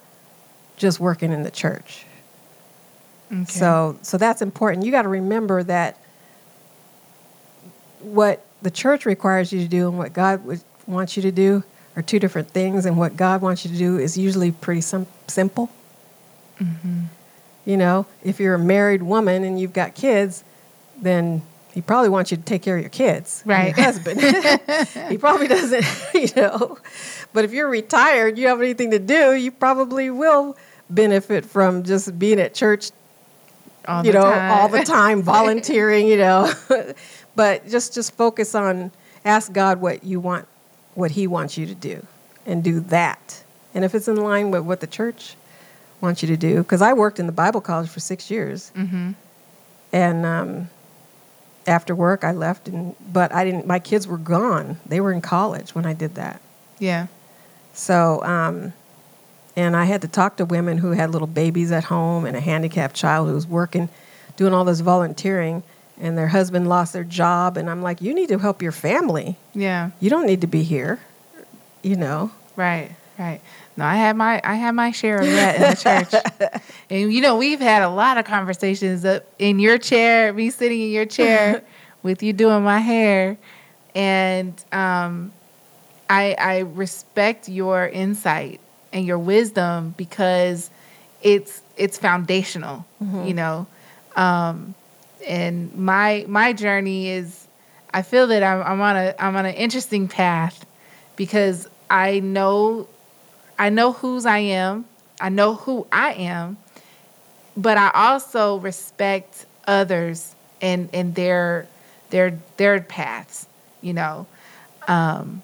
[0.78, 2.06] just working in the church.
[3.32, 3.46] Okay.
[3.46, 4.86] So so that's important.
[4.86, 5.98] You got to remember that
[8.02, 11.64] what the church requires you to do and what God would wants you to do
[11.96, 15.08] are two different things, and what God wants you to do is usually pretty sim-
[15.28, 15.70] simple.
[16.60, 17.04] Mm-hmm.
[17.66, 20.44] You know, if you're a married woman and you've got kids,
[21.00, 21.42] then
[21.74, 23.76] he probably wants you to take care of your kids, Right.
[23.76, 24.22] Your husband.
[25.10, 26.78] he probably doesn't, you know.
[27.32, 30.58] But if you're retired, you have anything to do, you probably will
[30.90, 32.90] benefit from just being at church
[33.88, 34.52] all you know time.
[34.52, 36.52] all the time volunteering you know
[37.36, 38.92] but just just focus on
[39.26, 40.48] ask god what you want
[40.96, 42.06] what he wants you to do
[42.46, 45.36] and do that and if it's in line with what the church
[46.02, 49.12] wants you to do because i worked in the bible college for six years mm-hmm.
[49.94, 50.70] and um,
[51.70, 55.22] after work i left and but i didn't my kids were gone they were in
[55.22, 56.42] college when i did that
[56.80, 57.08] Yeah.
[57.74, 58.74] so, um,
[59.56, 62.40] and I had to talk to women who had little babies at home and a
[62.40, 63.90] handicapped child who was working,
[64.38, 65.64] doing all this volunteering,
[66.00, 67.58] and their husband lost their job.
[67.58, 69.36] And I'm like, you need to help your family.
[69.54, 69.90] Yeah.
[70.00, 71.00] You don't need to be here.
[71.84, 72.32] you know.
[72.56, 73.42] Right, right.
[73.78, 77.22] No, I had my I had my share of that in the church, and you
[77.22, 81.06] know we've had a lot of conversations up in your chair, me sitting in your
[81.06, 81.62] chair,
[82.04, 83.38] with you doing my hair,
[83.96, 85.32] and um,
[86.10, 88.60] I I respect your insight
[88.92, 90.70] and your wisdom because
[91.22, 93.28] it's it's foundational, Mm-hmm.
[93.28, 93.68] you know,
[94.16, 94.74] um,
[95.28, 97.48] and my my journey is
[97.94, 100.66] I feel that I'm, I'm on a I'm on an interesting path
[101.16, 102.88] because I know
[103.60, 104.86] I know whose I am.
[105.20, 106.58] I know who I am,
[107.58, 111.68] but I also respect others and and their
[112.10, 113.48] their their paths,
[113.82, 114.26] you know.
[114.88, 115.44] Um,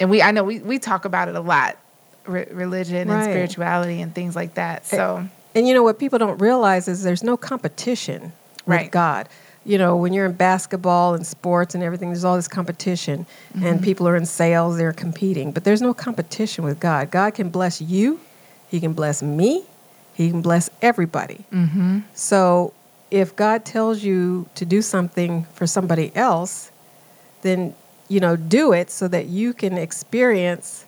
[0.00, 1.78] and we I know we we talk about it a lot,
[2.26, 4.84] re- religion and spirituality and things like that.
[4.86, 8.32] So And you know what people don't realize is there's no competition with
[8.66, 8.90] Right.
[8.90, 9.28] God.
[9.66, 13.26] You know, when you're in basketball and sports and everything, there's all this competition,
[13.62, 17.10] and people are in sales, they're competing, but there's no competition with God.
[17.10, 18.20] God can bless you,
[18.68, 19.64] He can bless me,
[20.12, 21.44] He can bless everybody.
[21.50, 22.00] mm-hmm.
[22.12, 22.74] So
[23.10, 26.70] if God tells you to do something for somebody else,
[27.42, 27.74] then
[28.08, 30.84] you know do it so that you can experience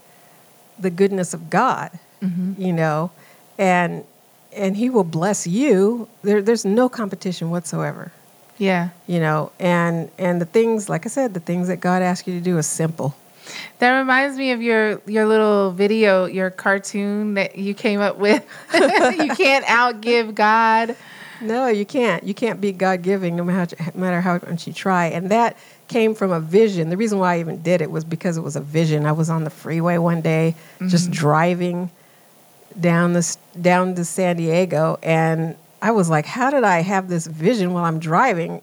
[0.79, 1.99] the goodness of God.
[2.23, 2.61] Mm-hmm.
[2.61, 3.11] You know,
[3.59, 4.05] and
[4.53, 6.09] and He will bless you.
[6.23, 8.13] There, there's no competition whatsoever.
[8.59, 8.91] Yeah.
[9.07, 12.35] You know, and and the things, like I said, the things that God asks you
[12.35, 13.15] to do is simple.
[13.79, 18.45] That reminds me of your your little video, your cartoon that you came up with.
[18.75, 20.97] you can't outgive God.
[21.41, 22.25] No, you can't.
[22.25, 25.07] You can't be God giving no matter no matter how much you try.
[25.07, 25.57] And that
[25.89, 26.89] came from a vision.
[26.89, 29.07] The reason why I even did it was because it was a vision.
[29.07, 30.55] I was on the freeway one day,
[30.89, 31.13] just mm-hmm.
[31.13, 31.91] driving
[32.79, 37.27] down the down to San Diego, and I was like, "How did I have this
[37.27, 38.61] vision while I'm driving?"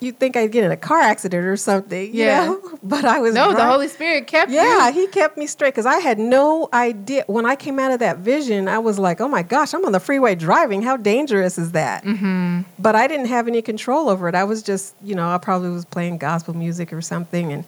[0.00, 2.44] You'd think I'd get in a car accident or something, you Yeah.
[2.46, 2.60] know?
[2.82, 4.94] But I was No, the Holy Spirit kept yeah, you.
[5.00, 7.24] he kept me straight because I had no idea.
[7.26, 9.92] When I came out of that vision, I was like, oh my gosh, I'm on
[9.92, 10.82] the freeway driving.
[10.82, 12.04] How dangerous is that?
[12.04, 12.62] Mm-hmm.
[12.78, 14.34] But I didn't have any control over it.
[14.34, 17.50] I was just, you know, I probably was playing gospel music or something.
[17.54, 17.64] And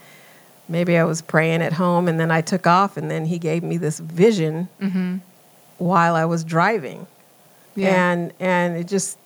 [0.69, 2.07] maybe I was praying at home.
[2.07, 2.99] And then I took off.
[2.99, 5.17] And then he gave me this vision Mm-hmm.
[5.79, 7.07] while I was driving.
[7.77, 8.13] Yeah.
[8.13, 9.19] And, and it just,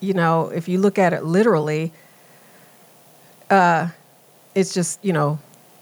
[0.00, 1.92] you know, if you look at it literally,
[3.50, 3.88] uh,
[4.54, 5.38] it's just you know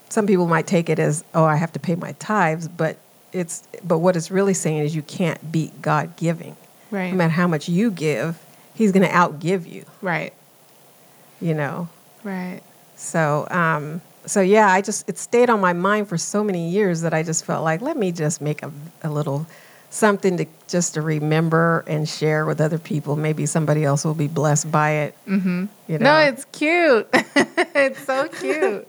[0.09, 2.97] some people might take it as oh i have to pay my tithes but
[3.33, 6.57] it's but what it's really saying is you can't beat god giving
[6.91, 7.11] right.
[7.11, 8.39] no matter how much you give
[8.75, 10.33] he's going to outgive you Right.
[11.41, 11.89] you know
[12.25, 12.61] Right.
[12.97, 17.01] so um so yeah i just it stayed on my mind for so many years
[17.03, 18.71] that i just felt like let me just make a,
[19.03, 19.47] a little
[19.91, 24.29] something to just to remember and share with other people maybe somebody else will be
[24.29, 25.65] blessed by it Mm-hmm.
[25.89, 27.09] you No, know it's cute.
[27.15, 28.87] it's so cute.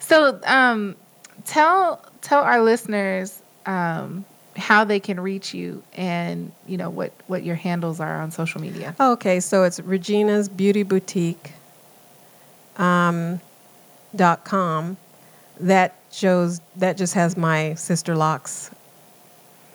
[0.00, 0.96] so, um,
[1.44, 4.24] tell tell our listeners um,
[4.56, 8.60] how they can reach you, and you know what what your handles are on social
[8.60, 8.94] media.
[8.98, 11.52] Okay, so it's Regina's Beauty Boutique
[12.76, 13.40] um,
[14.16, 14.96] dot com.
[15.60, 18.70] That shows that just has my Sisterlocks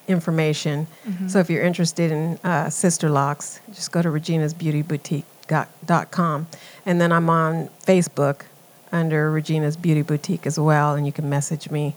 [0.08, 0.88] information.
[1.28, 6.48] So if you're interested in uh, Sisterlocks, just go to Regina's Beauty Boutique dot com,
[6.86, 8.42] and then I'm on Facebook
[8.92, 11.96] under Regina's Beauty Boutique as well, and you can message me.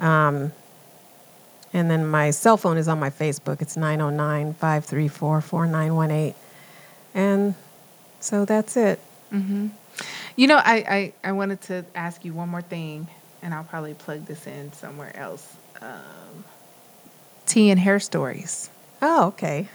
[0.00, 0.52] Um,
[1.74, 3.60] and then my cell phone is on my Facebook.
[3.60, 6.34] It's 909 534 4918.
[7.14, 7.54] And
[8.20, 8.98] so that's it.
[9.32, 9.68] Mm-hmm.
[10.36, 13.08] You know, I, I I wanted to ask you one more thing,
[13.42, 15.56] and I'll probably plug this in somewhere else.
[15.82, 16.44] Um,
[17.48, 18.70] tea and hair stories.
[19.02, 19.68] Oh, okay.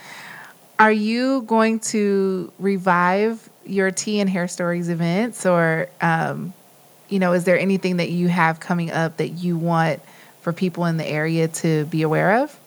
[0.79, 6.53] Are you going to revive your tea and hair stories events, or um,
[7.09, 10.01] you know, is there anything that you have coming up that you want
[10.41, 12.59] for people in the area to be aware of?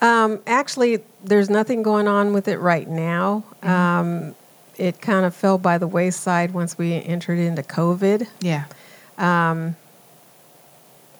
[0.00, 3.44] Um, actually, there's nothing going on with it right now.
[3.62, 4.34] Um,
[4.76, 8.28] it kind of fell by the wayside once we entered into COVID.
[8.40, 8.64] Yeah.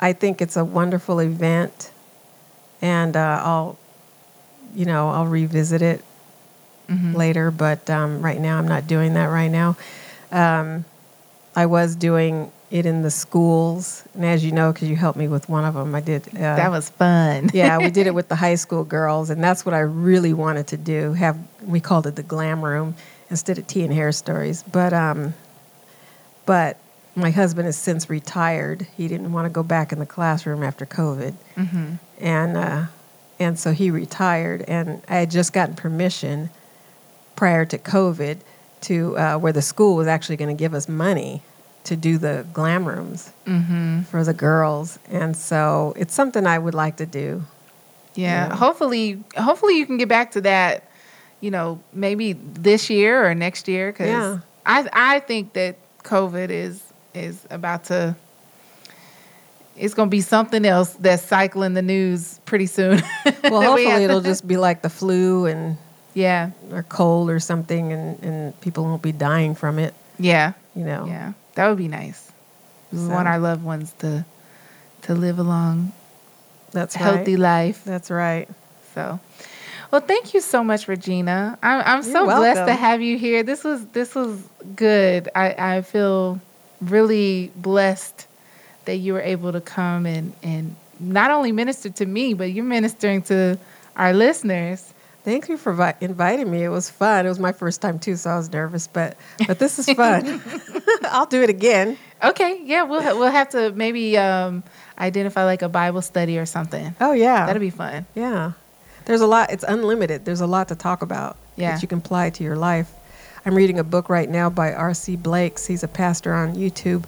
[0.01, 1.91] I think it's a wonderful event,
[2.83, 3.79] and uh, I'll,
[4.75, 6.03] you know, I'll revisit it
[6.89, 7.51] later.
[7.51, 9.77] But um, right now, I'm not doing that right now.
[10.31, 10.85] Um,
[11.55, 15.27] I was doing it in the schools, and as you know, because you helped me
[15.27, 16.29] with one of them, I did.
[16.29, 17.51] Uh, that was fun.
[17.55, 20.67] yeah, we did it with the high school girls, and that's what I really wanted
[20.69, 21.15] to do.
[21.15, 22.95] Have we called it the glam room
[23.31, 24.63] instead of tea and hair stories?
[24.63, 25.35] But um,
[26.47, 26.79] but
[27.19, 28.87] my husband has since retired.
[28.97, 32.83] He didn't want to go back in the classroom after COVID, hmm and uh,
[33.39, 34.63] and so he retired.
[34.63, 36.51] And I had just gotten permission
[37.37, 38.39] prior to COVID
[38.83, 41.43] to uh, where the school was actually going to give us money
[41.85, 43.31] to do the glam rooms
[44.11, 47.43] for the girls, and so it's something I would like to do.
[48.15, 48.49] Yeah.
[48.49, 48.57] Yeah.
[48.57, 50.85] Hopefully, hopefully you can get back to that.
[51.41, 53.93] You know, maybe this year or next year.
[53.93, 54.39] Because Yeah.
[54.67, 56.83] I I think that COVID is
[57.19, 58.17] is about to.
[59.77, 63.01] It's going to be something else that's cycling the news pretty soon.
[63.45, 65.77] Well, That we hopefully it'll just be like the flu and
[66.15, 66.51] Yeah.
[66.73, 69.95] or cold or something, and and people won't be dying from it.
[70.19, 70.53] Yeah.
[70.75, 71.07] You know.
[71.07, 71.33] Yeah.
[71.55, 72.31] That would be nice.
[72.93, 74.25] We So- want our loved ones to
[75.03, 75.93] to live a long,
[76.73, 77.67] That's healthy right.
[77.69, 77.85] life.
[77.85, 78.49] That's right.
[78.95, 79.21] So,
[79.93, 81.57] well, thank you so much, Regina.
[81.63, 83.45] I'm, I'm so You're blessed to have you here.
[83.45, 84.43] This was this was
[84.75, 85.29] good.
[85.37, 86.41] I, I feel
[86.81, 88.27] really blessed
[88.85, 92.65] that you were able to come and and not only minister to me, but you're
[92.65, 93.59] ministering to
[93.97, 94.93] our listeners.
[95.25, 96.65] Thank you for vi- inviting me.
[96.65, 97.27] It was fun.
[97.27, 99.17] It was my first time too, so I was nervous, but
[99.47, 100.41] but this is fun.
[101.05, 101.99] I'll do it again.
[102.25, 104.63] Okay, yeah, we'll ha- we'll have to maybe um,
[104.99, 106.95] identify like a Bible study or something.
[107.01, 108.07] Oh yeah, That'd be fun.
[108.15, 108.53] yeah.
[109.05, 109.51] There's a lot.
[109.53, 110.25] It's unlimited.
[110.25, 111.73] There's a lot to talk about Yeah.
[111.73, 112.91] that you can apply to your life.
[113.47, 115.17] I'm reading a book right now by R.C.
[115.17, 115.67] Blakes.
[115.67, 117.05] He's a pastor on YouTube,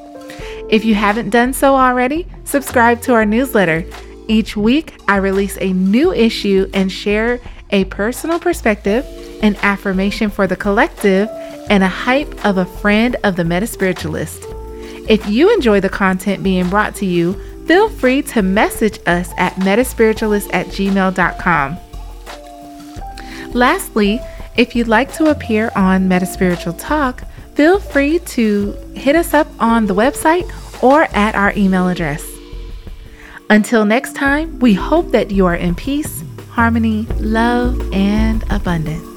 [0.69, 3.85] If you haven't done so already, subscribe to our newsletter.
[4.27, 7.39] Each week, I release a new issue and share
[7.71, 9.05] a personal perspective,
[9.41, 11.29] an affirmation for the collective,
[11.69, 14.47] and a hype of a friend of the Metaspiritualist.
[15.09, 17.33] If you enjoy the content being brought to you,
[17.65, 21.77] feel free to message us at metaspiritualist at gmail.com.
[23.53, 24.19] Lastly,
[24.57, 27.23] if you'd like to appear on Metaspiritual Talk,
[27.55, 30.49] feel free to hit us up on the website
[30.83, 32.30] or at our email address.
[33.51, 39.11] Until next time, we hope that you are in peace, harmony, love, and abundance.